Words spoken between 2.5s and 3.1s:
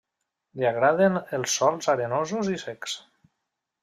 i secs.